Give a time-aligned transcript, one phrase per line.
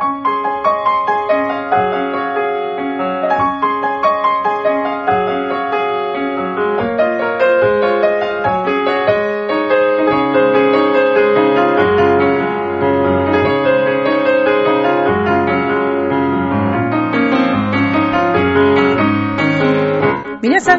[0.00, 0.37] 皆さ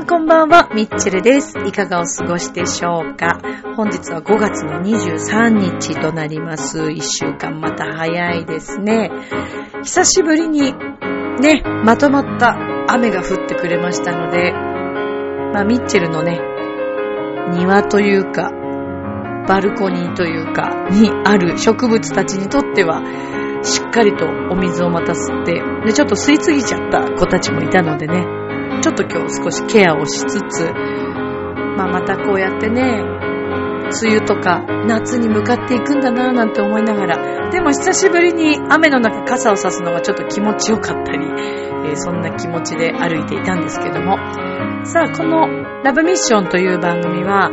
[0.09, 1.53] こんばんは、ミッチェルです。
[1.67, 3.39] いかがお過ごしでしょうか？
[3.75, 6.79] 本日は5月の23日となります。
[6.79, 9.11] 1週間また早いですね。
[9.83, 10.73] 久しぶりに
[11.39, 12.57] ね、まとまった
[12.87, 16.41] 雨が降ってくれましたので、まあミッチェルのね、
[17.51, 18.49] 庭というか、
[19.47, 23.03] バルコニーというか、にある植物たちにとっては、
[23.61, 28.38] しっかりとお水をまた吸って、で、ちょっと吸いすぎちゃった子たちもいたのでね、
[28.81, 30.71] ちょっと今日少しケアをしつつ、
[31.77, 33.03] まあ、またこうやってね、
[34.03, 44.17] 梅雨とか夏に向かっていくんだなぁなんて思いながら、でも久しぶりに雨の中傘を差すのがちょっと気持ちよかったり、えーそんな気持ちで歩いていたんですけども、
[44.85, 45.47] さあこの
[45.83, 47.49] ラブミッションという番組は、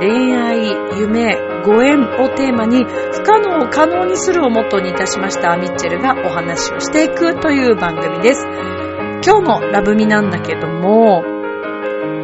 [0.00, 8.79] 恋愛、夢、ご縁をテーマに不可能を可能にするをモットーにいたしましたミッチェルがお話をしていくという番組です。
[9.22, 11.22] 今日のラブミなんだけども、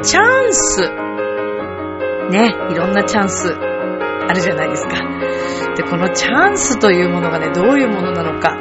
[0.02, 0.80] チャンス。
[2.30, 4.96] ね、いろんなチャンスあるじゃないですか。
[5.76, 8.56] で、このチャンスというものがね、どういうものなのか。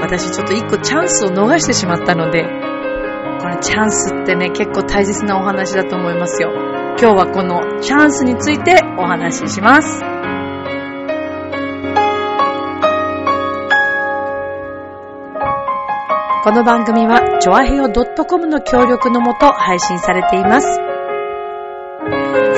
[0.00, 6.50] 私ちょっと一個チャンスを逃してしまったので、このチャンスってね、結構大切なお話だと思いますよ。
[7.00, 10.02] 今日はこのチャンスについてお話しします。
[16.44, 20.66] この番組は、ちょあへよ .com の協力のもと配信されています。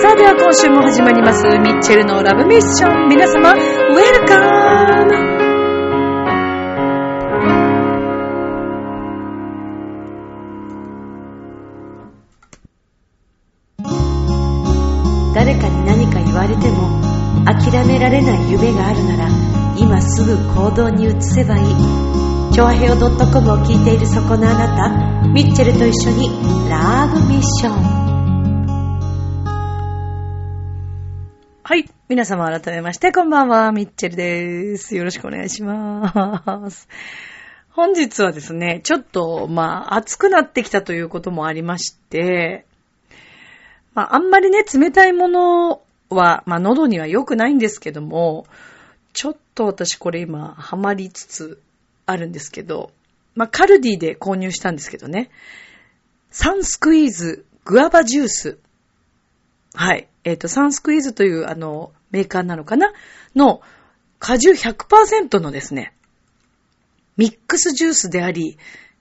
[0.02, 3.08] さあでは今週も始まります、ミッチェルのラブミッション。
[3.08, 4.46] 皆様、ウェルカム
[15.32, 17.00] 誰かに何か言われても、
[17.44, 19.45] 諦められない夢があるなら、
[19.78, 21.66] 今すぐ行動に移せばいい。
[22.52, 26.28] チョアヘオ .com を聞いているそこのあなた、ミッチェルと一緒に
[26.70, 28.06] ラブミッション。
[31.62, 31.90] はい。
[32.08, 33.70] 皆様改めまして、こんばんは。
[33.72, 34.96] ミッチェルです。
[34.96, 36.88] よろしくお願いします。
[37.68, 42.64] 本日はですね、ちょっと、まあ、暑くなってきたということもありまして、
[43.92, 48.46] まあ、あんまりね、冷たいものは、まあ、喉には良くないんですけども、
[49.16, 51.62] ちょっと私これ今、ハマりつつ
[52.04, 52.92] あるんですけど、
[53.34, 55.30] まあ、カルディで購入したんですけどね、
[56.30, 58.58] サンスクイーズグアバジュース。
[59.72, 60.08] はい。
[60.24, 62.92] えっ、と、サンスクイーズというあの、メーカーなのかな？
[63.34, 63.62] の、
[64.18, 65.94] 果汁100%のですね、
[67.16, 68.58] ミックスジュースであり、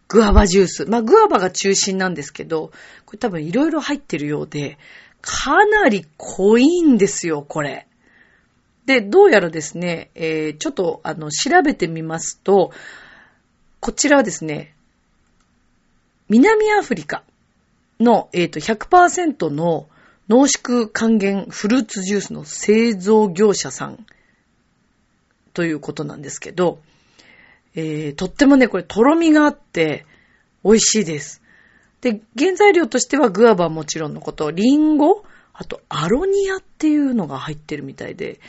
[0.07, 0.85] グアバジュース。
[0.85, 2.71] まあ、グアバが中心なんですけど、
[3.05, 4.77] これ多分いろいろ入ってるようで、
[5.19, 7.85] かなり濃いんですよ、これ。
[8.85, 12.71] で、どうやらですね、えーちょっと、あの、調べてみますと、
[13.79, 14.75] こちらはですね、
[16.29, 17.23] 南アフリカ
[17.99, 19.87] の、えっ、と、100%の
[20.27, 24.05] 濃縮還元フルーツジュースの製造業者さん
[25.53, 26.79] ということなんですけど、
[27.75, 30.05] えーとってもね、これ、とろみがあって、
[30.63, 31.41] 美味しいです。
[32.01, 35.23] で、原材料としてはグアバはもちろんのこと、リンゴ、
[35.53, 38.39] あとアロニアっていうのが入ってるみたいで、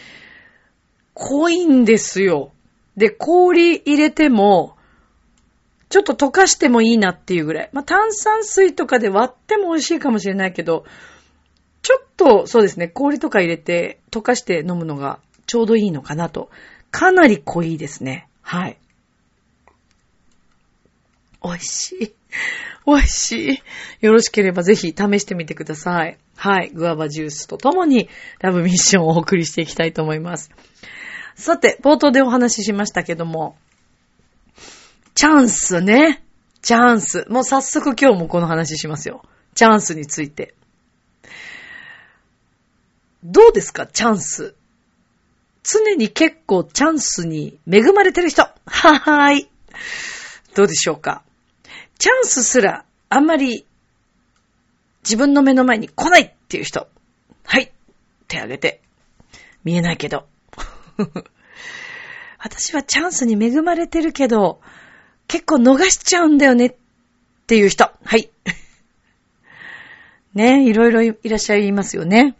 [1.19, 2.53] 濃いんですよ。
[2.97, 4.77] で、氷入れても、
[5.89, 7.71] ちょっと溶かしてもいいなっていうぐらい。
[7.73, 10.85] まあ、炭酸水とかで割っても美味しいかもしれないけど、
[11.81, 16.51] ちょっとそうですね、氷とか入れて溶かして飲むのがちょうどいいのかなと。
[16.91, 18.29] かなり濃いですね。
[18.43, 18.79] はい。
[21.43, 22.15] 美味しい。
[22.87, 23.63] 美味しい。
[24.05, 26.19] よろしければぜひ試してみてください。
[26.37, 26.71] はい。
[26.71, 28.09] グアバジュースとともに
[28.41, 30.51] ラブミッションをお送りしていきたいと思います。
[31.37, 33.57] さて、冒頭でお話ししましたけども、
[35.15, 36.23] チャンスね。
[36.63, 37.27] チャンス。
[37.29, 39.23] もう早速今日もこの話しますよ。
[39.55, 40.55] チャンスについて。
[43.23, 43.87] どうですか？
[43.87, 44.55] チャンス。
[45.63, 48.43] 常に結構チャンスに恵まれてる人。
[48.43, 49.51] はーい。
[50.55, 51.23] どうでしょうか？
[51.99, 53.67] チャンスすらあんまり
[55.03, 56.89] 自分の目の前に来ないっていう人。
[57.45, 57.73] はい。
[58.27, 58.81] 手挙げて。
[59.65, 60.27] 見えないけど。
[62.39, 64.61] 私はチャンスに恵まれてるけど、
[65.29, 66.75] 結構逃しちゃうんだよねっ
[67.47, 67.91] ていう人。
[68.05, 68.31] はい。
[70.35, 72.37] ね、いろいろいらっしゃいますよね。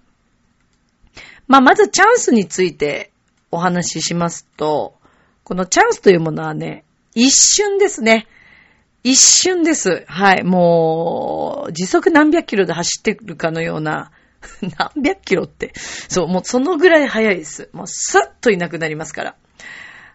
[1.49, 3.11] まあ、まずチャンスについて
[3.51, 4.95] お話ししますと、
[5.45, 8.27] このチャンスというものはね、一瞬ですね。
[9.03, 10.05] 一瞬です。
[10.09, 10.43] はい。
[10.43, 14.11] もう、時速何百キロで走ってるかのような、
[14.79, 15.73] 何百キロって。
[16.09, 17.69] そう、もうそのぐらい速いです。
[17.73, 19.37] もうスッといなくなりますから。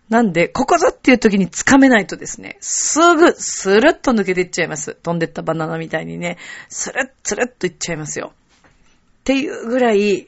[0.09, 4.93] なんで、ここぞっていう時に掴めないとですね、すぐ、スルッと抜けていっちゃいます。
[4.95, 6.37] 飛んでったバナナみたいにね、
[6.67, 8.33] スルッ、スルッといっちゃいますよ。
[8.33, 10.27] っていうぐらい、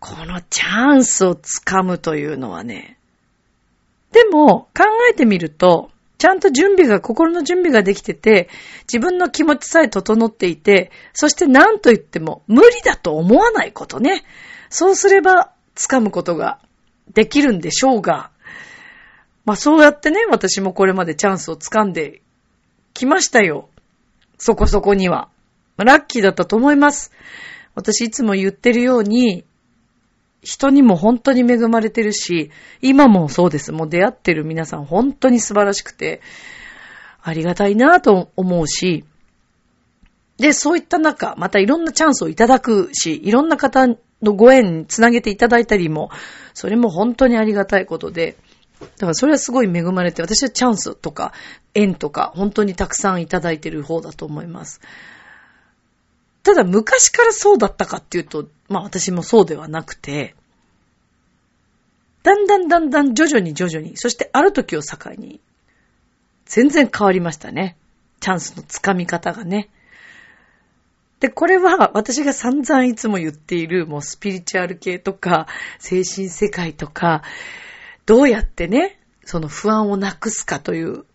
[0.00, 2.98] このチャンスを掴むというのはね、
[4.10, 8.48] でも、考えてみると、ちゃんと準備が、心の準備ができてて、
[8.90, 14.24] 自分の気持ちさえ整っていて、そして何と言っても無理だと思わないことね。
[14.70, 16.58] そうすれば掴むことが
[17.12, 18.30] できるんでしょうが、
[19.44, 22.22] まあそうやってね、私もこれまでチャンスを掴んで
[22.94, 23.68] きましたよ。
[24.38, 25.28] そこそこには。
[25.76, 27.12] ラッキーだったと思います。
[27.74, 29.44] 私いつも言ってるように、
[30.46, 33.72] 人にも本当に恵まれてるし、今もそうです。
[33.72, 36.20] もう出会ってる皆さん本当に素晴らしくて、
[37.20, 39.04] ありがたいなと思うし、
[40.38, 43.88] で、そういった中、またいろんなチャンスをいただくし、いろんな方
[44.22, 46.10] のご縁につなげていただいたりも、
[46.54, 48.36] それも本当にありがたいことで、
[48.78, 51.32] だからそれはすごい恵まれて、私はチャンスとか
[51.74, 54.80] 縁とか本当にたくさんいただいてる方だと思います。
[56.46, 60.36] ただ昔からそうだったかっていうと、まあ私もそうではなくて、
[62.22, 65.40] だんだんだんだん徐々に徐々に、そしてある時を境に、
[66.44, 67.76] 全然変わりましたね。
[68.20, 69.70] チャンスのつかみ方がね。
[71.18, 75.48] で、これは私が散々いつも言っている、もうスピリチュアル系とか、
[75.80, 77.24] 精神世界とか、
[78.04, 81.06] どうやってね、その不安をなくすかという、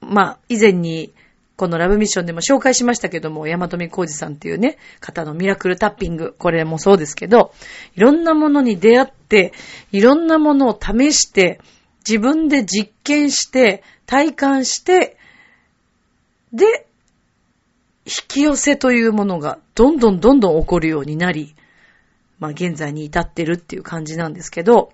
[0.00, 1.12] まあ、以前に、
[1.56, 7.52] このラブミッションでも紹介しましたけども、山富浩二さんっていうね、方のミラクルタッピング、これもそうですけど、
[7.96, 9.52] いろんなものに出会って、
[9.90, 11.60] いろんなものを試して、
[12.06, 15.16] 自分で実験して、体感して、
[16.52, 16.86] で、
[18.04, 21.56] 引き寄せというものがどんどんどんどん起こるようになり、
[22.38, 24.92] まあ現在に至ってるっていう感じなんですけど、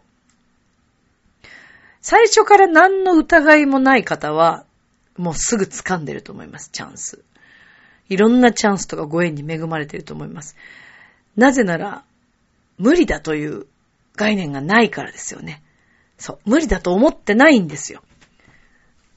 [2.01, 4.65] 最初から何の疑いもない方は、
[5.17, 7.23] もうすぐ掴んでると思います、チャンス。
[8.09, 10.57] いろんなチャンスとかご縁に恵まれてると思います。
[11.37, 12.05] なぜなら、
[12.79, 13.67] 無理だという
[14.17, 15.63] 概念がないからですよね。
[16.19, 18.03] そう、無理だと思ってないんですよ。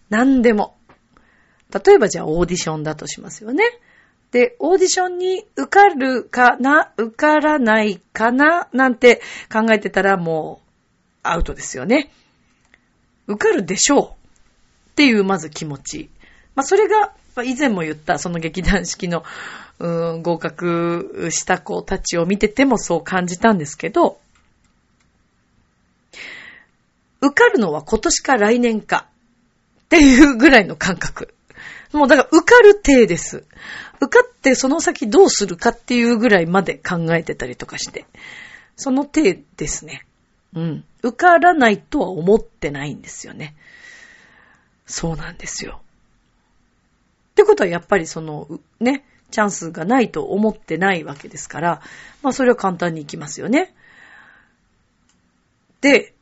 [0.10, 0.78] 何でも。
[1.86, 3.64] 例えばじゃあオーディションだとしますよね。
[4.32, 9.22] で、オーディションに受かるかな、受からないかな、なんて
[9.52, 10.70] 考えてたらもう
[11.24, 12.12] アウトですよね。
[13.28, 14.25] 受かるでしょう
[14.96, 16.10] っていうまず気持ち。
[16.56, 17.12] まあそれが、
[17.44, 19.26] 以前も言ったその劇団式の、
[19.80, 24.20] うん、合格した子たちを見ててもそう感じたんですけど、
[27.20, 29.08] 受かるのは今年か来年か
[29.84, 31.34] っていうぐらいの感覚。
[31.92, 33.44] もうだから受かる体です。
[34.00, 38.06] 受かってその先どうするかっていうぐらいまで考えてたりとかして。
[38.78, 40.06] その体ですね。
[40.54, 40.86] うん。
[41.04, 43.56] 受からないとは思ってないんですよね。
[44.86, 45.82] そうなんですよ。
[47.32, 48.48] ってことはやっぱりその、
[48.80, 51.82] ね、チャンスがないと思ってないわけですから、
[52.22, 53.74] まあそれは簡単にいきますよね。
[55.82, 56.14] で、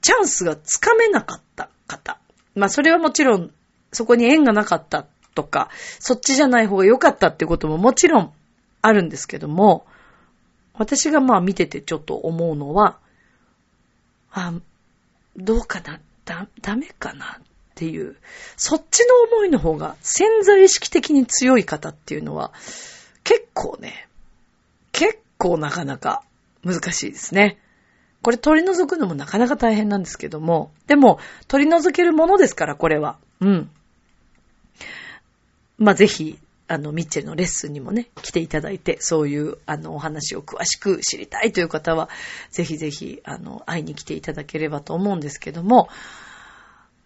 [0.00, 2.18] チャンスがつかめなかった方。
[2.54, 3.52] まあそれはもちろん、
[3.92, 8.32] そこに縁がなかったとか、そっちじゃない方が良かったってことももちろん
[8.82, 9.86] あるんですけども、
[10.74, 12.98] 私がまあ見ててちょっと思うのは、
[14.32, 14.52] あ、
[15.36, 18.16] どうかなだ、ダメかなっていう、
[18.56, 22.52] そっちの思いの方が潜在意識的に強い方っていうのは、
[23.24, 24.08] 結構ね、
[24.92, 26.22] 結構なかなか
[26.64, 27.58] 難しいですね。
[28.22, 31.18] これ取り除くのもなかなか大変なんですけども、でも
[31.48, 33.18] 取り除けるものですから、これは。
[33.40, 33.70] うん。
[35.78, 36.38] まあ、ぜひ、
[36.68, 42.08] あの、ミッチェルのレッスンにもね、来ていただいて、そういう、あの、お話を詳しく知りたいという方は、
[42.50, 45.88] ぜひぜひ、あの、会いに来ていただければと思うんですけども、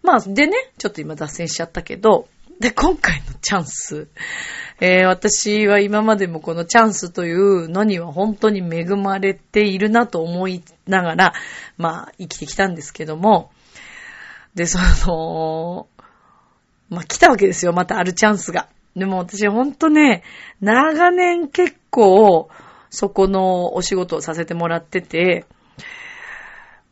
[0.01, 2.27] まあ、でね、ちょっと今脱線しちゃったけど、
[2.59, 4.07] で、今回のチャンス、
[4.79, 11.33] えー、私は今までもこのチャンスというのには本当に恵まれているなと思いながら、
[11.77, 13.51] まあ、生きてきたんですけども、
[14.55, 15.87] で、その、
[16.89, 18.67] まあ、来たわけですよ、またあるチャンスが。
[18.95, 20.23] でも私ほんとね、
[20.59, 22.49] 長年結構、
[22.89, 25.45] そこのお仕事をさせてもらってて、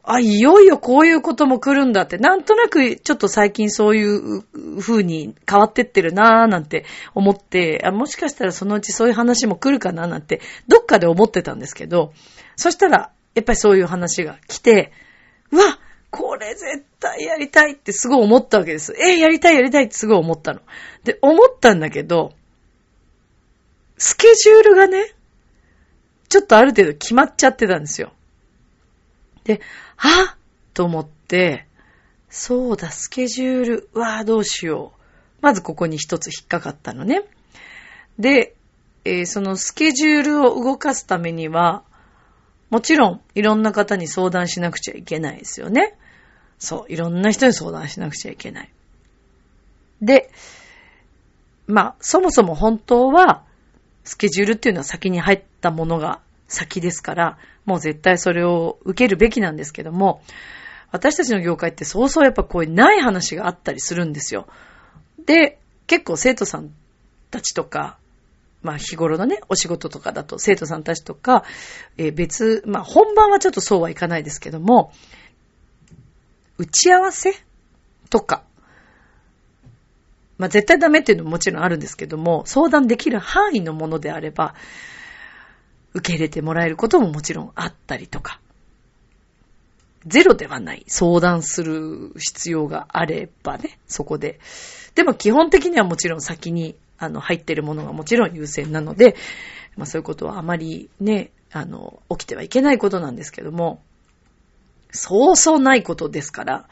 [0.03, 4.43] あ、いよいよこういうことも来るんだって、なんとなくちょっと最近そういう
[4.79, 12.13] 風に変わってってるなーなんて思って、あ、もしかしたらそのうちそういう話も来るかななんて、どっかで思ってたんですけど、
[12.55, 14.91] そしたら、やっぱりそういう話が来て、
[15.51, 15.77] うわ
[16.11, 18.93] これ絶対やりたいってすごい思ったわけです。
[18.97, 20.61] え、やりたいやりたいってすごい思ったの。
[21.03, 22.33] で、思ったんだけど、
[23.97, 25.13] スケジュールがね、
[26.29, 28.13] ちょっとある程度決まっちゃってたんですよ。
[29.43, 29.61] で、
[29.97, 30.35] あ
[30.73, 31.67] と思って、
[32.29, 34.99] そうだ、スケジュール、わあ、どうしよう。
[35.41, 37.23] まずここに一つ引っかかったのね。
[38.17, 38.55] で、
[39.05, 41.83] えー、そのスケジュールを動かすためには、
[42.69, 45.97] もちろん、いろんな方に相談しなくちゃいけないですよね。
[46.59, 48.69] そう、いろんな人に相談しなくちゃいけない。
[50.01, 50.29] で、
[51.67, 53.43] まあ、そもそも本当は、
[54.03, 60.21] スケジュールっていうのは先に入ったものが先ですから、もう絶対それを受けるべきなんですけども、
[60.91, 64.47] 私たちの業界ってそうそうやっぱこういうない話があったりするんですよ。
[65.23, 66.71] で、結構生徒さん
[67.29, 67.97] たちとか、
[68.61, 71.43] まあ日頃のね、お仕事とかだと生徒さんたちとか、
[71.97, 74.91] えー、別、まあ本番はちょっとそうはいかないですけども、
[76.57, 77.33] 打ち合わせ
[78.09, 78.43] とか、
[80.37, 84.55] まあ絶対ダメっていうのももちろんあるんですけども、相談できる範囲のものであれば、
[85.93, 88.39] 受け入れてもらえることももちろんあったりとか、
[90.05, 90.83] ゼロではない。
[90.87, 94.39] 相談する必要があればね、そこで。
[94.95, 99.15] でも基本的にはもちろん先にあの、入ってるものがもちろん優先なので、
[99.77, 103.81] まあそういうことはあまりね、あの、起きてはいけないことなんですけども、
[104.91, 106.67] そうそうないことですから、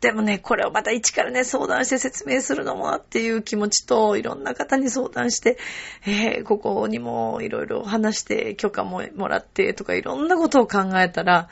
[0.00, 5.56] でもね、これをまた一からね、相談して説明するのもっていう気持ちと、いろんな方に相談して、
[6.06, 11.48] えー、ここにもいろいろ話して、許可ももらってとか、いろんなことを考えたら、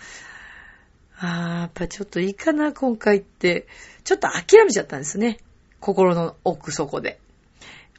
[1.18, 3.66] あー、やっぱちょっといいかな、今回って、
[4.04, 5.38] ちょっと諦めちゃったんですね。
[5.84, 7.20] 心の奥底で。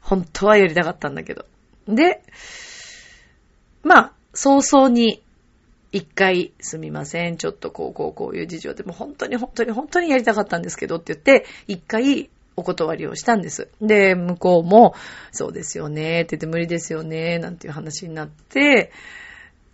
[0.02, 1.46] 本当はやりたかったんだけど。
[1.86, 2.20] で、
[3.84, 5.22] まあ、早々に
[5.92, 13.68] 一回すみません、ちょっとこうこうこういう事情でも本当に本当に本当にやりたかったんですけどって言って、一回お断りをしたんです。
[13.80, 14.96] で、向こうも、
[15.30, 18.90] そうですよね、って言って無理ですよね、なんていう話になって、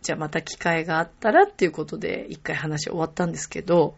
[0.02, 3.95] じゃあまた機会があったらっていうことで一回話終わったんですけど、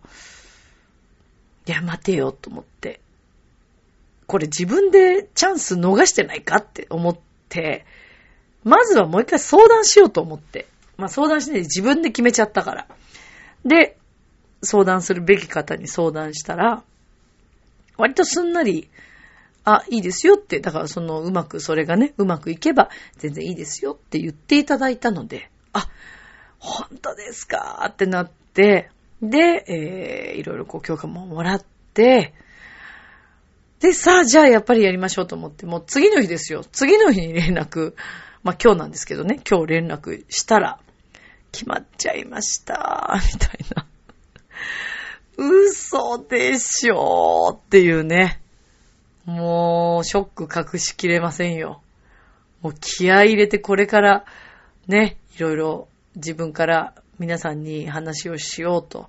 [1.66, 3.00] いや、待てよと思って。
[4.26, 7.84] これ自分でチャンス逃してないかって思って、
[8.62, 10.66] まずはもう一回相談しようと思って。
[10.96, 12.88] まあ相談しないで自分で決めちゃったから。
[13.64, 13.96] で、
[14.62, 16.82] 相談するべき方に相談したら、
[17.96, 18.88] 割とすんなり、
[19.64, 25.88] あ、いいですよって、だからそのうまく、それがね、うまくいけば全然いいですよって言っていただいたので、あ、
[26.58, 28.90] 本当ですかってなって、
[29.22, 31.64] で、えー、いろいろこう許可ももらっ
[31.94, 32.34] て、
[33.84, 36.64] で、さあ、じゃあやっぱりやりましょうと思って、もう次の日ですよ。
[36.72, 37.92] 次の日に連絡、
[38.42, 40.78] まあ今日なんですけどね、今日連絡したら、
[41.52, 43.86] 決まっちゃいました、みたいな。
[45.36, 48.40] 嘘でしょーっていうね。
[49.26, 51.82] もう、ショック隠しきれませんよ。
[52.62, 54.24] もう気合入れてこれから、
[54.88, 59.08] ね、いろいろ自分から皆さんに話をしようと。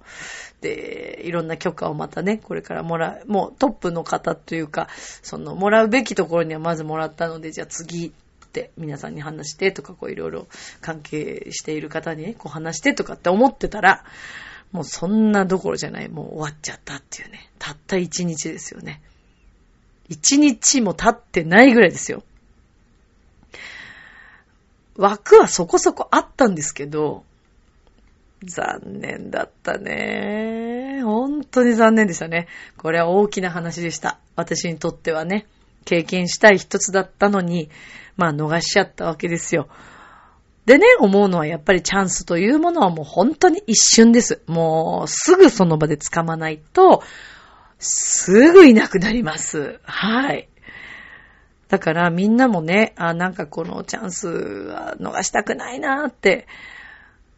[0.62, 4.88] で、いろんな許可をまたね、これからもらう、もうトップの方というか、
[5.21, 8.12] その、もらうべきところにはまずもらったので、じゃあ次っ
[8.55, 10.47] て皆さんに話してとか、こういろいろ
[10.81, 14.03] 関係している方にね、こう話してとかって思ってたら、
[14.71, 17.50] もうそんなどころじゃない、もう終わっちゃったっていうね。
[17.59, 19.01] たった一日ですよね。
[20.09, 22.24] 一日も経ってないぐらいですよ。
[24.97, 27.24] 枠はそこそこあったんですけど、
[28.44, 31.01] 残念だったね。
[31.04, 32.48] 本当に残念でしたね。
[32.77, 34.20] これは大きな話でした。
[34.36, 35.48] 私にとってはね、
[35.86, 37.70] 経験したい一つだったのに、
[38.18, 39.68] まあ逃しちゃったわけですよ。
[40.65, 44.42] でね、思うのはやっぱりチャンスというものはもう本当に一瞬です。
[44.48, 47.04] もうすぐその場で掴まないと、
[47.77, 49.80] すぐいなくなります。
[49.84, 50.50] はい。
[51.68, 56.48] だからみんなもね、あ、なんかこのチャンスは逃したくないなって、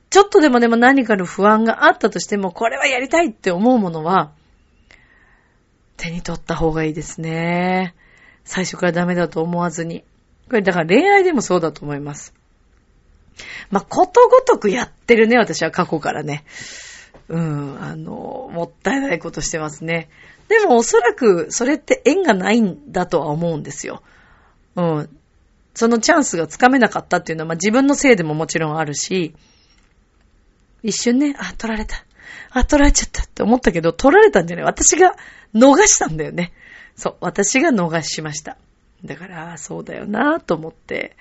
[0.10, 4.32] ちょっとでもでも何かの不安があったとしても、これはやりたいって思うものは、
[5.98, 7.96] 手に取った方がいいですね。
[8.46, 10.04] 最初からダメだと思わずに。
[10.48, 12.34] これだから恋愛でもそうだと思います。
[13.70, 16.46] まあ、ことごとくやってるね、私は過去からね。
[17.28, 20.10] うん、あの、もったいないことしてますね。
[20.48, 24.02] でもおそらくそれって縁がないんだとは思うんですよ。
[24.76, 25.10] うん。
[25.74, 29.36] そのチャンスがつかめなかったっていうのは、まあ、自分のせいでももちろんあるし、
[30.88, 32.06] 一瞬ね、あ、取られた。
[32.52, 35.16] あ、取られちゃったって思ったけど、取られたんじゃない私が
[35.54, 36.54] 逃したんだよね。
[36.96, 38.58] そう、私が逃しました。
[39.04, 41.18] だから、そうだよなと思って、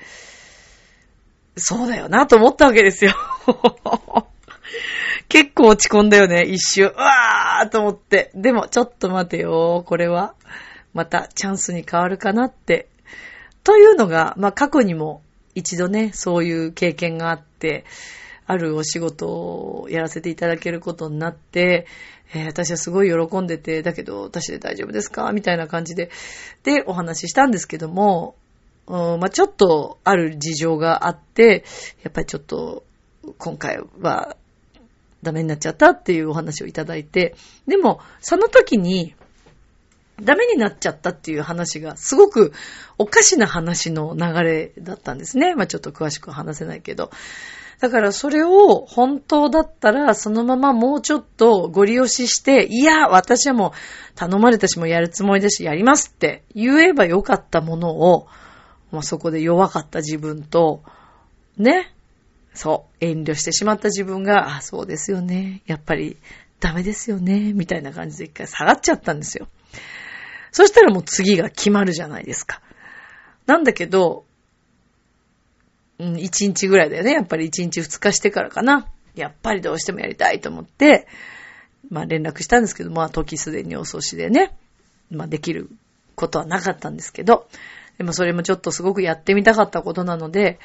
[1.57, 3.13] そうだよなと思ったわけですよ。
[5.29, 6.87] 結構落ち込んだよね、一瞬。
[6.87, 8.31] うわーと思って。
[8.37, 10.35] でも、ちょっと待てよ、これは。
[10.95, 12.87] またチャンスに変わるかなって。
[13.65, 15.23] というのが、まあ過去にも
[15.57, 17.85] 一度ね、そういう経験があって、
[18.47, 21.87] あるお仕事をやらせていただけることになって、
[22.35, 25.33] えー、私はすごい喜んでて、だけど私で大丈夫ですか？
[25.33, 26.11] みたいな感じで、
[26.63, 28.37] で、お話ししたんですけども、
[28.87, 31.65] まあ、ちょっとある事情があって、
[32.05, 32.85] やっぱりちょっと
[33.39, 34.37] 今回は
[35.25, 37.35] ダメになっちゃったっていうお話をいただいて、
[37.67, 39.15] でもその時に
[40.23, 42.53] ダメになっちゃったっていう話がすごく
[42.97, 45.55] おかしな話の流れだったんですね。
[45.57, 47.11] まあ、ちょっと詳しく話せないけど。
[47.81, 53.73] だからそれを本当だったらそのままもうちょっとご利用しして、いや、私はもう
[54.15, 58.27] 頼まれたしもやるつもりだしやりますって言えばよかったものを、
[58.91, 60.83] まあ、そこで弱かった自分と、
[61.59, 61.93] ね、
[62.55, 65.63] そう、遠慮してしまった自分が、あ、そうですよね。
[65.67, 66.17] やっぱり
[66.61, 67.53] ダメですよね。
[67.53, 69.49] みたいな感じで一回下がっちゃったんですよ。
[70.51, 72.63] そしたらもう次が決まるじゃないですか。
[73.47, 74.25] なんだけど、
[75.99, 77.13] うん、一日ぐらいだよね。
[77.13, 78.87] やっぱり一日二日してからかな。
[79.15, 81.07] やっぱりどうしてもやりたいと思って、
[81.91, 84.55] まあ連絡したんですけど、まあ時すでに遅しでね、
[85.11, 85.71] まあできる
[86.15, 87.49] ことはなかったんですけど、
[87.99, 90.59] でもそれもちょっとすごくやってみたかったことなので、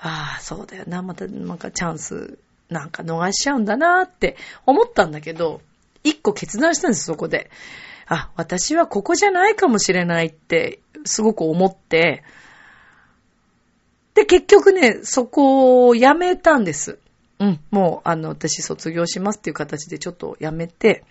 [0.00, 5.60] ああ、そうだよな、またなんかチャンスなんか逃しちゃうんだなって思ったんだけど、
[6.04, 7.50] 一個決断したんです、そこで。
[8.06, 12.22] あ、私はここじゃないかもしれないってすごく思って、
[14.14, 16.98] で、結局ね、そこをやめたんです。
[17.40, 21.04] うん、もう、あの、私卒業しますっていう形でちょっとやめて、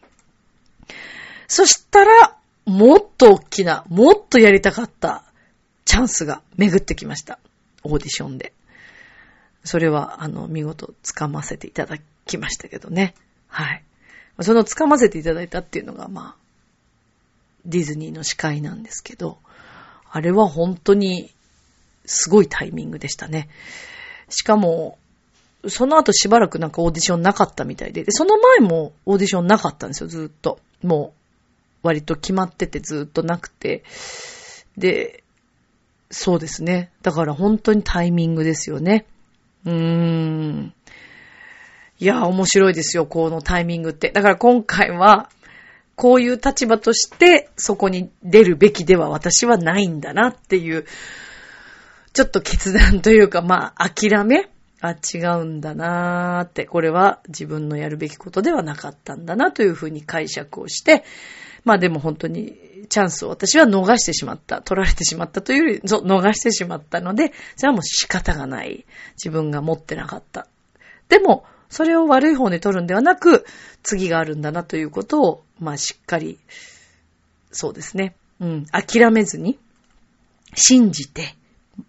[1.47, 5.25] そしたら、もっと大きな、もっとやりたかった
[5.85, 7.39] チャンスが巡ってきました。
[7.83, 8.53] オーディションで。
[9.65, 13.15] それは、あの、見事掴ませていただきましたけどね。
[13.47, 13.83] はい。
[14.41, 16.43] その掴ませていただいたっていうのが、まあ、
[17.65, 19.37] ディズニーの司会なんですけど、
[20.09, 21.33] あれは本当に
[22.05, 23.49] すごいタイミングでしたね。
[24.29, 24.97] しかも、
[25.67, 30.59] その後しばらくなんかオーディションなかったみたいで、でその前もオーディションなかったんですよ、ずっと。
[30.81, 31.13] も
[31.83, 33.83] う、割と決まっててずっとなくて。
[34.77, 35.23] で、
[36.11, 36.91] そうですね。
[37.01, 39.05] だから本当にタイミングですよね。
[39.65, 40.73] うーん。
[41.99, 44.11] いや、面白いですよ、このタイミングって。
[44.11, 45.29] だから今回は、
[45.95, 50.85] こういう立場としてそこに出るべきでは私はないんだなっていう、
[52.13, 54.49] ちょっと決断というか、まあ、諦め？
[54.81, 61.03] あ、違うんだなーって、これは自分のやるべきことではなかったんだなというふうに解釈をして、
[61.63, 62.57] まあでも本当に
[62.89, 64.61] チャンスを私は逃してしまった。
[64.61, 68.85] 取られてしまったというより、逃してしまったので、それはもう仕方がない。
[69.15, 70.47] 自分が持ってなかった。
[71.07, 73.45] でも、それを悪い方に取るんではなく、
[73.81, 76.37] 次があるんだなということを、まあしっかり、
[77.51, 78.15] そうですね。
[78.41, 79.57] うん、諦めずに、
[80.53, 81.35] 信じて、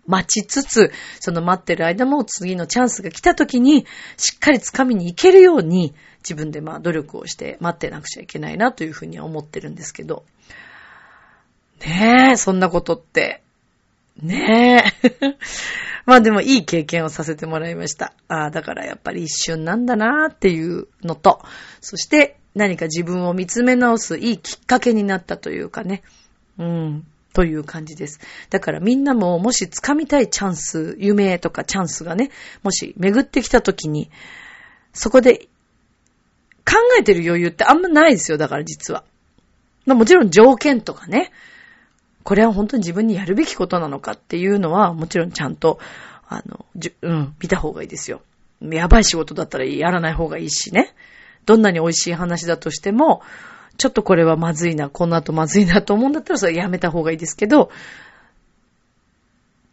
[0.06, 10.24] 待ちつつ、その待ってる間も次のチャンスが来た時に、しっかり掴みに行けるように、自分でまあ努力をして待ってなくちゃいけないなというふうに思ってるんですけど。
[11.86, 13.42] ねえ、そんなことって。
[14.22, 15.36] ねえ。
[16.06, 18.14] まあでもいい経験をさせてもらいました。
[18.28, 21.42] ああ、だからやっぱり一瞬なんだなっていうのと、
[21.80, 26.02] そして何か自分を見つめ直すいいきっかけになったというかね。
[26.58, 27.06] うん。
[27.34, 28.20] という感じです。
[28.48, 32.30] だからみんなももし掴みたいチャンス、夢とかチャンスがね、
[32.62, 34.10] もし巡ってきた時に、
[34.94, 35.48] そこで
[36.64, 39.04] 考えてる余裕ってあんまないですよ、だから実は。
[39.84, 41.32] まあもちろん条件とかね、
[42.22, 45.78] これは本当に自分にやるべきことなのかっていうのは、もちろんちゃんと、
[46.26, 48.22] あの、じ、うん、見た方がいいですよ。
[48.62, 50.94] やばい仕事だったらやらない方がいいしね。
[51.44, 53.20] どんなに美味しい話だとしても、
[53.76, 57.70] ちょっとこれはまずいな、この後まずいなと思うんだったらそれやめた方がいいですけど、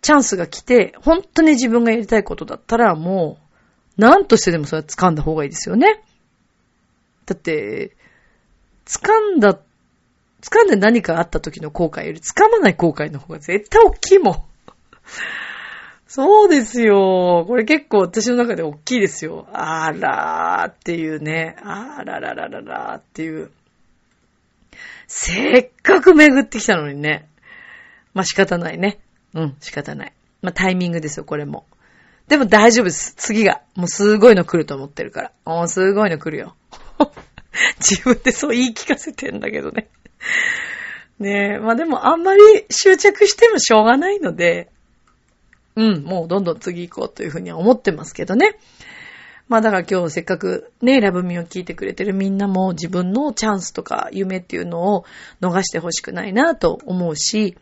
[0.01, 3.37] チャンスが来て、本当に自分がやりたいことだったらも
[3.97, 6.03] う、何としてでもそれは掴んだ方がいいですよね。
[7.25, 7.95] だって、
[8.85, 9.59] 掴んだ
[10.41, 14.35] 掴んで何かあった時の後悔より掴まない後悔の方が絶対大きいもん。
[16.07, 17.45] そうですよ。
[17.47, 19.47] これ結構私の中で大きいですよ。
[19.53, 21.55] あらーっていうね。
[21.63, 23.51] あらららららーっていう。
[25.13, 27.27] せっかく巡ってきたのにね。
[28.13, 29.01] まあ、仕方ないね。
[29.33, 30.13] うん、仕方ない。
[30.41, 31.65] まあ、タイミングですよ、これも。
[32.29, 33.13] でも大丈夫です。
[33.17, 33.61] 次が。
[33.75, 35.31] もうすごいの来ると思ってるから。
[35.43, 36.55] もうすごいの来るよ。
[37.77, 39.89] 自分でそう言い聞かせてんだけどね。
[41.19, 44.69] ねえ、まあでもあんまり執着してもしょうがないので、
[45.75, 48.57] うん、もうどんどん次行こうというふうには思ってますけどね。
[49.51, 55.03] まあだから今日せっかくね、ラブミを聞いてくれてるみんなも自分のチャンスとか夢っていうのを
[55.41, 57.57] 逃してほしくないなと思うし、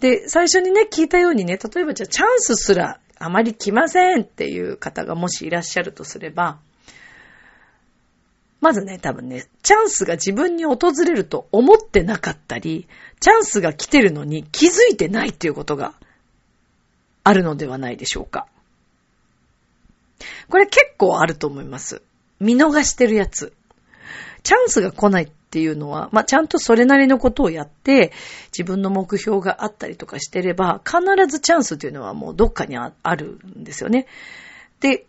[0.00, 6.58] で、最初にね、聞いたようにね、例えばじゃあチャンスすらあまり来ませんっていう方がもしいらっしゃるとすれば、
[8.60, 12.86] まずね、多分ね、チャンスが自分に訪れると思ってなかったり、
[13.20, 15.94] チャンスが来てるのに気づいてないっていうことが
[17.24, 18.46] あるのではないでしょうか。
[20.48, 22.02] これ結構あると思います。
[22.40, 23.52] 見逃してるやつ。
[24.42, 28.12] チャンスが来ないっていうのは、まあ、ちゃんとそれなりのことをやって、
[28.56, 34.06] 自分の目標があったりとかしてれば、必ずチャンスっていうのはもうどっかにあるんですよね。
[34.80, 35.06] で、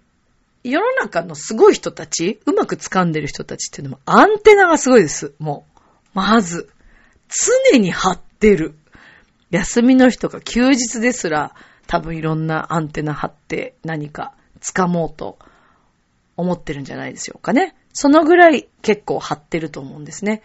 [0.63, 5.33] 世の中のすごい人たち、うまく掴んでる人たちっていうのもアンテナがすごいです。
[5.39, 5.79] もう。
[6.13, 6.69] まず。
[7.71, 8.73] 常に張ってる。
[9.49, 11.53] 休みの日とか休日ですら、
[11.87, 15.37] 多分いろんなアンテナ張って何か掴もうと
[16.35, 17.75] 思ってるんじゃないでしょうかね。
[17.93, 20.43] そのぐらい結構張ってると思うんですね。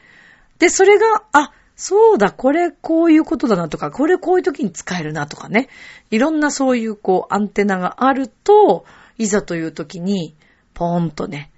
[0.59, 5.69] で、それが、あ、そうだ、これこういうことだなとか、これこういう時に使えるなとかね。
[6.11, 8.85] いろんなそういうこうアンテナがあると、
[9.19, 10.35] いざという時に、
[10.75, 11.51] ポーンとね、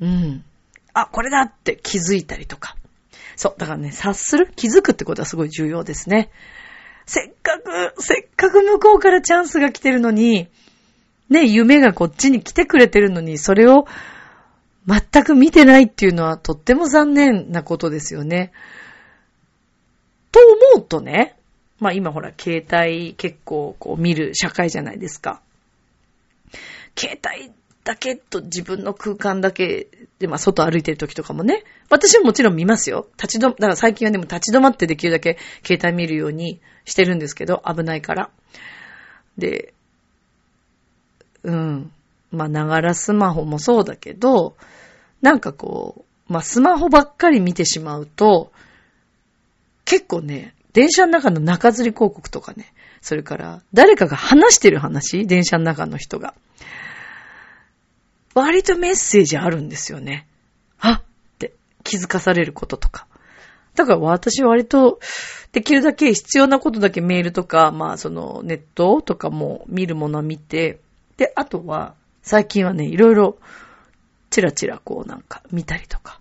[0.00, 0.44] うん。
[0.92, 2.76] あ、これだって気づいたりとか。
[3.36, 3.54] そう。
[3.56, 4.52] だからね、察する？
[4.54, 6.30] 気づくってことはすごい重要ですね。
[7.06, 10.48] せっかく、せっかく向こうからチャンスが来てるのに、
[11.32, 13.86] ね、夢がこっちに来てくれてるのに、それを
[14.86, 18.52] 全く見てないっていうのはとっても残念なことですよね。
[20.30, 20.40] と
[20.74, 21.36] 思うとね、
[21.78, 25.40] まあ今ほら、携帯結構こう見る社会じゃないですか。
[26.96, 27.52] 携帯
[27.84, 33.08] だけと自分の空間だけで、まあ外歩いてる時とかもね、私ももちろん見ますよ。
[33.20, 38.30] 立ち止、だから最近はでも立ち止まってできるだけ携帯見るようにしてるんですけど、危ないから。
[39.38, 39.74] で、
[41.44, 41.92] うん。
[42.30, 44.56] まあ、ながらスマホもそうだけど、
[45.20, 48.52] なんかこう、まあ、スマホばっかり見てしまうと、
[49.84, 56.34] 結構ね、電車の中の中吊り広告とかね、それから誰かが話してる話、電車の中の人が。
[58.34, 60.26] 割とメッセージあるんですよね。
[60.80, 61.52] あって
[61.84, 63.06] 気づかされることとか。
[63.74, 65.00] だから私割と、
[65.52, 70.80] できるだけ必要なことだけメールとか、まあそのネットとかも見るものを見て、
[71.22, 73.38] で、あとは、最近はね、いろいろ、
[74.30, 76.20] チラチラこうなんか見たりとか、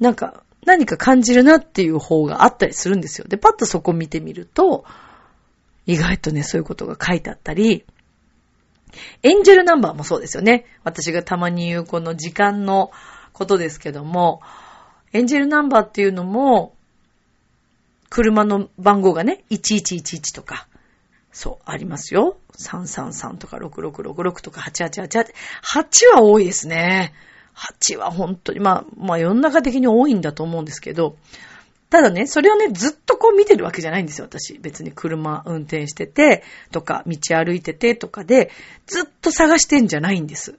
[0.00, 3.26] なんか何か感じるなっていう方があったりするんですよ。
[3.26, 4.84] で、パッとそこ見てみると、
[5.86, 7.86] 意外とね、そういうことが書いてあったり、
[9.22, 10.66] エンジェルナンバーもそうですよね。
[10.84, 12.90] 私がたまに言うこの時間の
[13.32, 14.42] ことですけども、
[15.14, 16.74] エンジェルナンバーっていうのも、
[18.10, 20.68] 車の番号がね、1111とか、
[21.32, 22.36] そう、ありますよ。
[22.58, 25.32] 333とか6666とか8888。
[25.62, 27.14] 8は多いですね。
[27.54, 31.16] 8は本当に、まあ、まあ世の中的に多いんだと思うんですけど、
[31.90, 34.58] ただね、それをね、ずっとこう見てるわけじゃないんですよ、私。
[34.58, 38.50] 別に車運転してて、とか、道歩いてて、とかで、
[38.86, 40.58] ずっと探してんじゃないんです。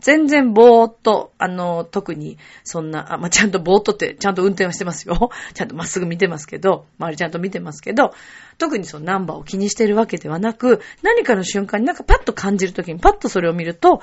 [0.00, 5.30] 全然ぼーっと、あの、特に、そんな、あまあ、ちゃんとぼーっとって、ちゃんと運転はしてますよ。
[5.54, 8.14] ちゃんとまっすぐ見てますけど、周りちゃんと見てますけど、
[8.58, 14.00] 特にそのナンバーを気にしてるわけではなく、何かの瞬間になんかパッと感じるときに、パッとそれを見ると、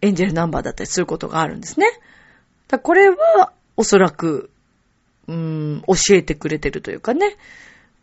[0.00, 1.86] エンジェルナンバーだったりすることがあるんですね。
[2.68, 4.50] だこれは、おそらく、
[5.28, 7.36] うーん、教えてくれてるというかね、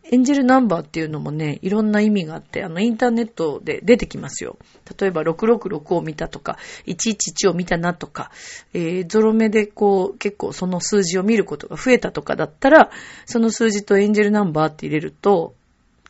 [0.09, 4.57] エンジェルナンバーっていうのもね、いろんな意味があって、あの、インターネットで出てきますよ。
[4.99, 8.31] 例えば、666を見たとか、111を見たなとか、
[8.73, 12.89] えー、ゾロ目でこう、結構その数字を見ることが増えたとかだったら、
[13.25, 15.55] その数字とエンジェルナンバーって入れると、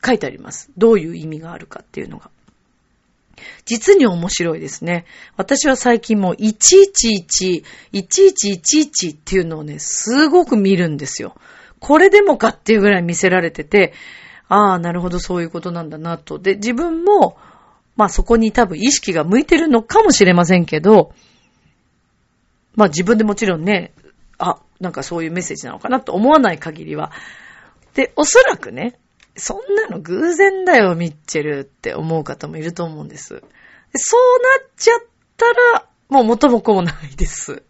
[0.06, 0.70] 書いてあります。
[0.78, 2.30] どういう意味があるかっていうのが。
[3.66, 5.06] 実に面白いですね。
[5.36, 11.36] 私は最近も111、1111っていうのをね、すごく見るんですよ。
[11.80, 13.94] これでもかっていうぐらい見せられてて、
[14.50, 16.40] ああ、なるほど、そういうことなんだなと。
[16.40, 17.38] で、自分も、
[17.96, 21.14] まあそこに多分意識が向いてるのかもしれませんけど、
[22.76, 23.92] まあ自分でもちろんね、
[24.38, 27.12] あ、なんかそういうメッセージなのかなと思わない限りは。
[27.96, 29.00] で、おそらくね、
[29.36, 33.42] そんなの偶然だよ、ミッチェルって思う方もいると思うんです。
[33.96, 35.00] そうなっちゃっ
[35.36, 37.64] たら、もう元も子もないです。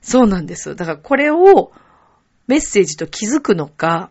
[0.00, 0.74] そうなんです。
[0.74, 1.72] だからこれを、
[2.46, 4.10] メッセージと気づくのか、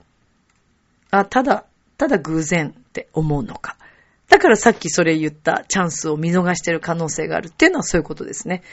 [1.11, 1.65] あ、ただ、
[1.97, 3.77] ただ偶然って思うのか。
[4.29, 8.63] だからさっきそれ言ったチャンスを見逃してる可能性があるっていうのはそういうことですね。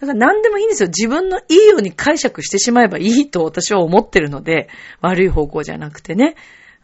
[0.00, 0.88] だから何でもいいんですよ。
[0.88, 4.68] 自分のいいように解釈してしまえばいいと私は思ってるので、
[5.00, 6.34] 悪い方向じゃなくてね。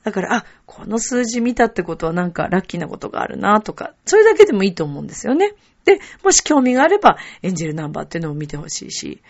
[0.04, 5.52] だから、あ、この数字見たってことはなんかラッキーなことがあるなとか、それだけでもいいと思うんですよね。
[5.84, 9.20] で、もし興味があれば、エンジェルナンバーっていうのを見てほしいし。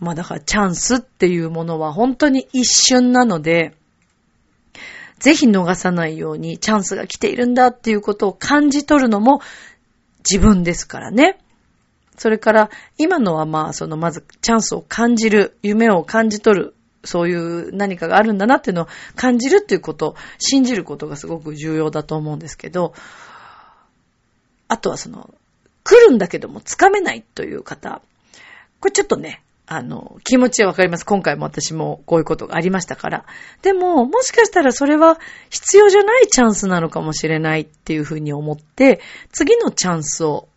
[0.00, 3.74] まあだからチャンスっていうものは本当に一瞬なので、
[5.18, 9.42] ぜひ逃さないようにチャンスが来ているんだっていうことを感じ取るのも
[10.28, 11.38] 自分ですからね。
[12.16, 22.94] それから今のはまあそのまずチャンスを感じる、夢を感じ取る、そういう何かがあるんだなっていうのを感じるっていうこと信じることがすごく重要だと思うんですけど、
[24.68, 25.34] あとはその
[25.84, 28.00] 来るんだけどもつかめないという方、
[28.80, 31.06] これちょっとね、あの、気持ちはわかります。
[31.06, 33.24] 今回も私もこういうことがありましたから。
[33.62, 40.48] でも、もしかしたらそれは必要じゃないチャンスなのかもしれないっていうふうに思って、次のチャンスを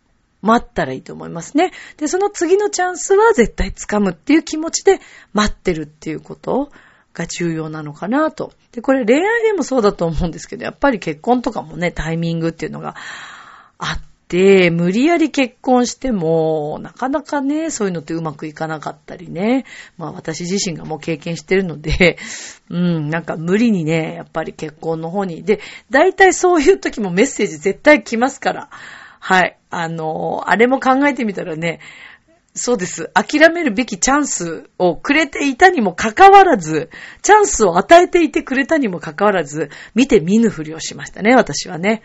[0.42, 1.70] 待ったらいいと思いますね。
[1.96, 4.98] で、その次のチャンスは絶対掴むっていう気持ちで
[5.32, 6.72] 待ってるっていうこと
[7.12, 8.52] が重要なのかなと。
[8.72, 12.96] で、これ恋愛でもそうだと思うんですけど、やっぱり結婚とかもね、タイミングっていうのが
[13.78, 19.64] あって、で無理やり結婚しても、なかなかね、そういうのってうまくいかなかったりね。
[19.98, 22.18] まあ私自身がもう経験してるので、
[22.70, 25.44] うん、なんか無理にね、やっぱり結婚の方に。
[25.44, 25.60] で、
[25.90, 28.68] 大体そういう時もメッセージ絶対来ますから。
[29.20, 29.58] はい。
[29.70, 31.80] あの、あれも考えてみたらね、
[32.54, 33.10] そうです。
[33.14, 36.88] 諦めるべきチャンスをくれていたにもかかわらず、
[37.22, 42.02] チャンスを与えていてくれたにもかかわらず、見て見ぬふりをしましたね、私はね。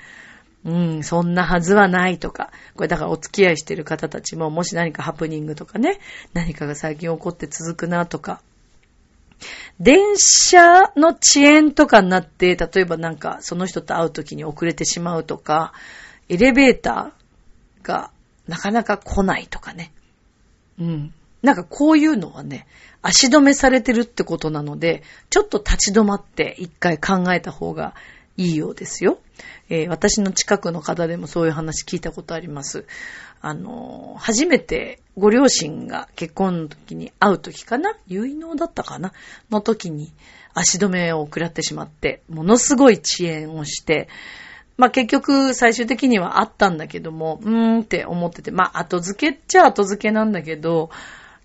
[0.65, 2.51] うん、そんなはずはないとか。
[2.75, 5.99] これだからお付き合いしてる方たちも、もし何かハプニングとかね、
[6.33, 8.41] 何かが最近起こって続くなとか。
[9.79, 15.73] 電車の遅延とかになって、例えばなんかその人と会う時に遅れてしまうとか、
[16.27, 18.11] エレベーターが
[18.47, 19.93] なかなか来ないとかね。
[20.77, 21.13] うん。
[21.41, 22.67] なんかこういうのはね、
[23.01, 27.95] 足止めされてるってことなので、ちょっと立ち止まって一回考えた方が
[28.35, 29.19] いいようですよ。
[29.69, 32.85] えー、私の近くの方でもそういう話聞いたことあります。
[33.41, 37.95] あの、初めてご両親が結婚の時に会う時かな？
[38.07, 39.13] 結納だったかな？
[39.49, 40.11] の時に
[40.53, 44.09] 足止めを食らってしまって、ものすごい遅延をして、
[44.77, 50.89] まあ、結局最終的にはあったんだけども、うーんって思ってて、まあ、後付けっちゃ後付けなんだけど、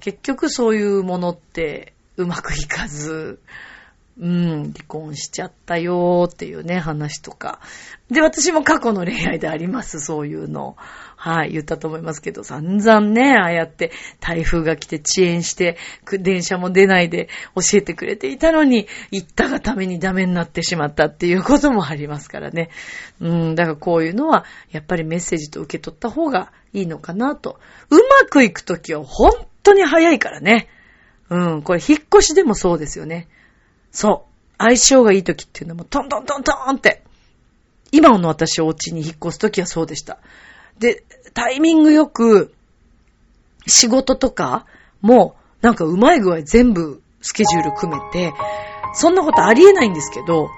[0.00, 3.40] 結局そういうものってうまくいかず、
[4.16, 7.60] うん、離婚しちゃったよーっていうね、話とか。
[8.10, 10.76] で、私も過去の恋愛であります、そういうの。
[11.16, 15.78] はい、言ったと思いますけど、散々ね、ああやって台風が来て遅延して、
[16.12, 22.70] 電車も出ないで教えてくれていたのに、行ったがためにダメになってしまったっていうこともありますからね。
[23.20, 27.58] うん、だからこういうのは、やっぱりメッセージと受け取った方がいいのかなと。
[27.90, 29.32] うまくいくときは本
[29.64, 30.68] 当に早いからね。
[31.30, 33.28] うん、これ引っ越しでもそうですよね。
[33.94, 34.54] そう。
[34.58, 37.02] 相性がいい時っていうのもトントントントンって。
[37.92, 40.18] 今の私お家に引っ越す時はそうでした。
[40.80, 42.52] で、タイミングよく
[43.66, 44.66] 仕事とか
[45.00, 48.34] もなんかうまい具合全部スケジュール組めて、
[48.94, 50.50] そんなことありえないんですけど、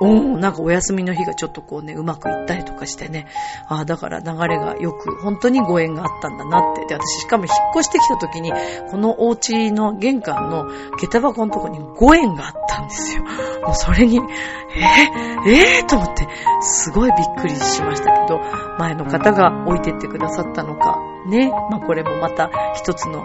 [0.00, 3.26] おー、なんかお休みの日がちょっとこうね、うまくいったりとかしてね。
[3.68, 6.84] ああ、だから流れがよく、本当にご縁があったんだなって。
[6.86, 8.52] で、私しかも引っ越してきた時に、
[8.90, 10.66] このお家の玄関の
[10.98, 13.22] 下駄箱のとこにご縁があったんですよ。
[13.22, 16.28] もうそれに、えー、えー、と思って、
[16.60, 18.40] すごいびっくりしましたけど、
[18.78, 21.48] 前の方が置いてってくださったのか、ね。
[21.70, 23.24] まあこれもまた一つの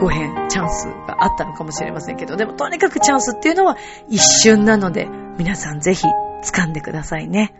[0.00, 3.76] ご縁、チャンスがあったのかもしれませんけど、でもとにかくチャンスっていうのは
[4.08, 6.06] 一瞬なので、皆さんぜひ
[6.44, 7.54] 掴んでくださいね。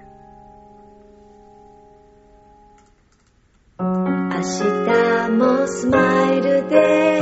[3.79, 3.87] 明
[4.41, 7.21] 日もスマイルで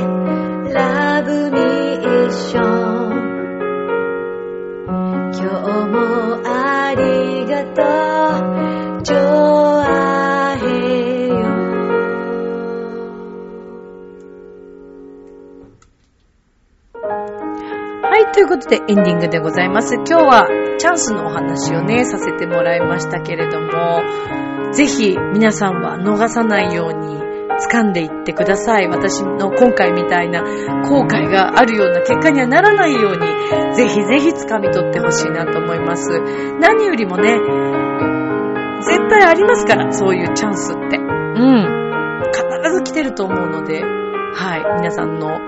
[0.73, 3.29] ラブミーション
[5.33, 5.97] 今日も
[6.45, 7.83] ありがと
[9.01, 9.03] う
[18.39, 19.97] ということでエンディングでございます。
[19.97, 20.47] 今日は
[20.79, 24.01] チャンスのお話をね、させてもらいましたけれども、
[24.73, 27.19] ぜひ皆さんは逃さないように
[27.69, 28.87] 掴んでいってください。
[28.87, 30.43] 私の今回みたいな
[30.89, 36.09] 後悔があるような結果にはならないように、ぜひぜひ掴み取ってほしいなと思います。
[36.61, 37.41] 何よりもね、
[38.85, 40.97] 絶対ありますから、そういうチャンスって。
[40.97, 41.67] うん。
[42.63, 44.65] 必ず来てると思うので、はい。
[44.77, 45.41] 皆さんの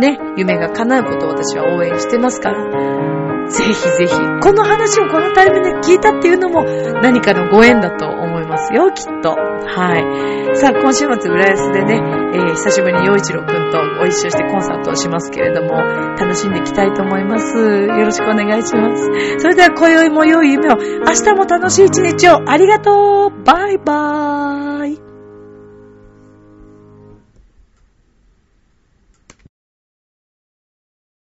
[0.00, 3.02] ね、夢が叶うことを私は応援してますから、
[3.48, 6.64] ぜひぜひ、この話をこのタイミングで聞いたっていうのも
[7.02, 9.30] 何かのご縁だと思いますよ、きっと。
[9.30, 10.56] はい。
[10.56, 12.00] さあ、今週末、浦安でね、
[12.34, 15.74] えー久しぶりに陽一郎くんとご一緒してコンサートをしますけれども、
[16.16, 17.58] 楽しんでいきたいと思います。
[17.58, 19.38] よろしくお願いします。
[19.38, 25.11] それでは、今宵も良い夢を、明日も楽しい一日を、ありがとうバイバーイ